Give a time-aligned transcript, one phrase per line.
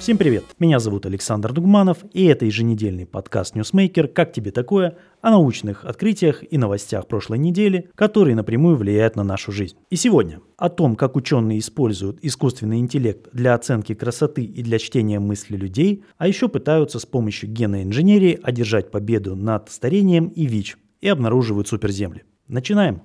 [0.00, 0.44] Всем привет!
[0.58, 6.42] Меня зовут Александр Дугманов, и это еженедельный подкаст Newsmaker «Как тебе такое?» о научных открытиях
[6.50, 9.76] и новостях прошлой недели, которые напрямую влияют на нашу жизнь.
[9.90, 15.20] И сегодня о том, как ученые используют искусственный интеллект для оценки красоты и для чтения
[15.20, 20.78] мыслей людей, а еще пытаются с помощью генной инженерии одержать победу над старением и ВИЧ
[21.02, 22.24] и обнаруживают суперземли.
[22.48, 23.02] Начинаем!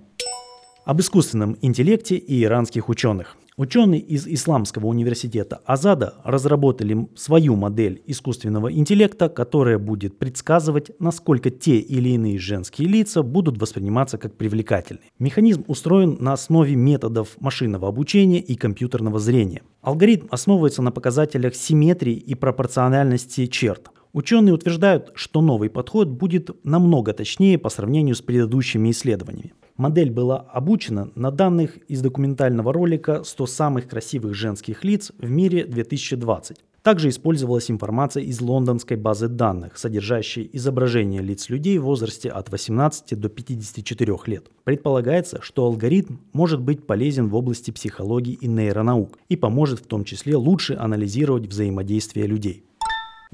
[0.85, 8.73] Об искусственном интеллекте и иранских ученых– Ученые из Исламского университета Азада разработали свою модель искусственного
[8.73, 15.09] интеллекта, которая будет предсказывать, насколько те или иные женские лица будут восприниматься как привлекательные.
[15.19, 19.61] Механизм устроен на основе методов машинного обучения и компьютерного зрения.
[19.81, 23.89] Алгоритм основывается на показателях симметрии и пропорциональности черт.
[24.11, 29.53] Ученые утверждают, что новый подход будет намного точнее по сравнению с предыдущими исследованиями.
[29.77, 35.65] Модель была обучена на данных из документального ролика «100 самых красивых женских лиц в мире
[35.65, 36.55] 2020».
[36.81, 43.19] Также использовалась информация из лондонской базы данных, содержащей изображения лиц людей в возрасте от 18
[43.19, 44.45] до 54 лет.
[44.63, 50.05] Предполагается, что алгоритм может быть полезен в области психологии и нейронаук и поможет в том
[50.05, 52.63] числе лучше анализировать взаимодействие людей.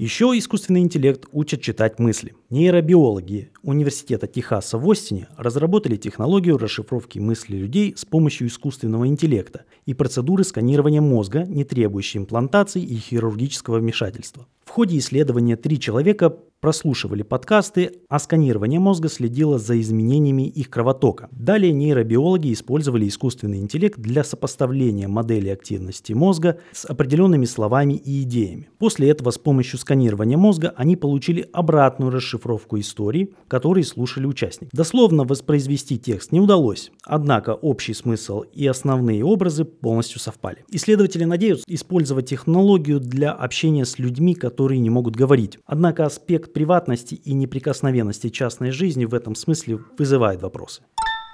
[0.02, 2.34] Еще искусственный интеллект учат читать мысли.
[2.50, 9.94] Нейробиологи Университета Техаса в Остине разработали технологию расшифровки мыслей людей с помощью искусственного интеллекта и
[9.94, 14.48] процедуры сканирования мозга, не требующей имплантаций и хирургического вмешательства.
[14.64, 21.28] В ходе исследования три человека прослушивали подкасты, а сканирование мозга следило за изменениями их кровотока.
[21.32, 28.70] Далее нейробиологи использовали искусственный интеллект для сопоставления модели активности мозга с определенными словами и идеями.
[28.78, 34.70] После этого с помощью сканирования мозга они получили обратную расшифровку истории, которые слушали участники.
[34.72, 40.64] Дословно воспроизвести текст не удалось, однако общий смысл и основные образы полностью совпали.
[40.70, 45.58] Исследователи надеются использовать технологию для общения с людьми, которые не могут говорить.
[45.66, 50.82] Однако аспект приватности и неприкосновенности частной жизни в этом смысле вызывает вопросы.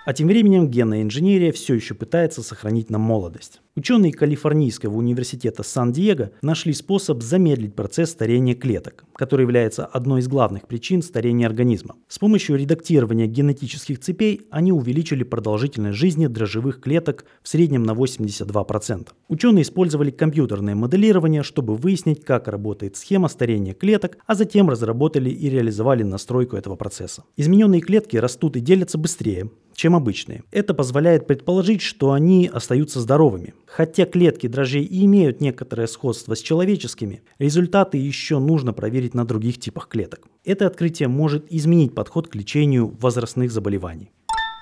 [0.08, 3.60] А тем временем генная инженерия все еще пытается сохранить нам молодость.
[3.76, 10.66] Ученые Калифорнийского университета Сан-Диего нашли способ замедлить процесс старения клеток, который является одной из главных
[10.66, 11.96] причин старения организма.
[12.08, 19.08] С помощью редактирования генетических цепей они увеличили продолжительность жизни дрожжевых клеток в среднем на 82%.
[19.28, 25.50] Ученые использовали компьютерное моделирование, чтобы выяснить, как работает схема старения клеток, а затем разработали и
[25.50, 27.24] реализовали настройку этого процесса.
[27.36, 30.42] Измененные клетки растут и делятся быстрее, чем обычные.
[30.50, 33.54] Это позволяет предположить, что они остаются здоровыми.
[33.64, 39.60] Хотя клетки дрожжей и имеют некоторое сходство с человеческими, результаты еще нужно проверить на других
[39.60, 40.26] типах клеток.
[40.44, 44.10] Это открытие может изменить подход к лечению возрастных заболеваний.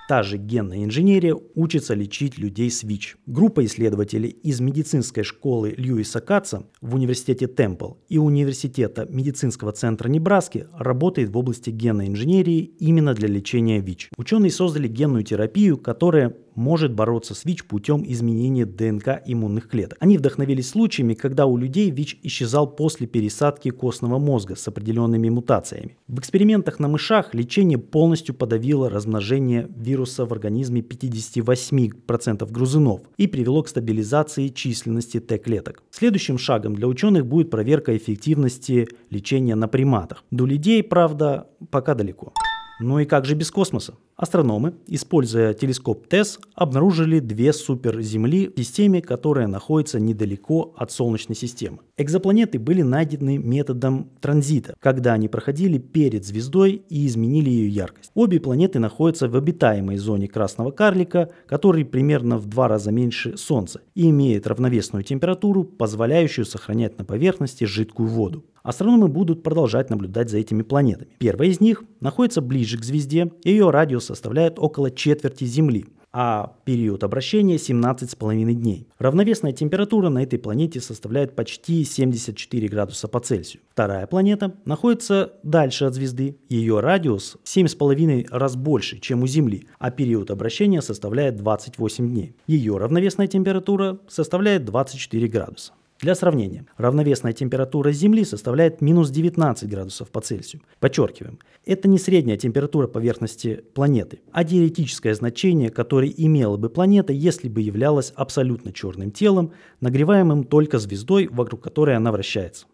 [0.08, 3.16] Та же генная инженерия учится лечить людей с ВИЧ.
[3.26, 10.68] Группа исследователей из медицинской школы Льюиса Катца в университете Темпл и университета медицинского центра Небраски
[10.78, 14.10] работает в области генной инженерии именно для лечения ВИЧ.
[14.16, 19.98] Ученые создали генную терапию, которая может бороться с ВИЧ путем изменения ДНК иммунных клеток.
[20.00, 25.96] Они вдохновились случаями, когда у людей ВИЧ исчезал после пересадки костного мозга с определенными мутациями.
[26.08, 33.62] В экспериментах на мышах лечение полностью подавило размножение вируса в организме 58% грузунов и привело
[33.62, 35.82] к стабилизации численности Т-клеток.
[35.90, 40.24] Следующим шагом для ученых будет проверка эффективности лечения на приматах.
[40.30, 42.32] До людей, правда, пока далеко.
[42.78, 43.94] Ну и как же без космоса?
[44.16, 51.78] Астрономы, используя телескоп ТЕСС, обнаружили две суперземли в системе, которая находится недалеко от Солнечной системы.
[51.96, 58.10] Экзопланеты были найдены методом транзита, когда они проходили перед звездой и изменили ее яркость.
[58.14, 63.80] Обе планеты находятся в обитаемой зоне красного карлика, который примерно в два раза меньше Солнца
[63.94, 68.44] и имеет равновесную температуру, позволяющую сохранять на поверхности жидкую воду.
[68.66, 71.12] Астрономы будут продолжать наблюдать за этими планетами.
[71.18, 77.04] Первая из них находится ближе к звезде, ее радиус составляет около четверти Земли, а период
[77.04, 78.88] обращения 17,5 дней.
[78.98, 83.62] Равновесная температура на этой планете составляет почти 74 градуса по Цельсию.
[83.70, 86.36] Вторая планета находится дальше от звезды.
[86.48, 92.34] Ее радиус в 7,5 раз больше, чем у Земли, а период обращения составляет 28 дней.
[92.48, 95.72] Ее равновесная температура составляет 24 градуса.
[95.98, 100.60] Для сравнения, равновесная температура Земли составляет минус 19 градусов по Цельсию.
[100.78, 107.48] Подчеркиваем, это не средняя температура поверхности планеты, а теоретическое значение, которое имела бы планета, если
[107.48, 112.66] бы являлась абсолютно черным телом, нагреваемым только звездой, вокруг которой она вращается.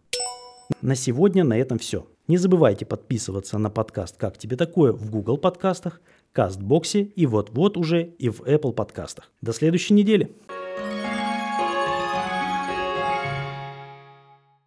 [0.80, 2.08] На сегодня на этом все.
[2.26, 6.00] Не забывайте подписываться на подкаст «Как тебе такое» в Google подкастах,
[6.32, 9.30] Кастбоксе и вот-вот уже и в Apple подкастах.
[9.42, 10.34] До следующей недели.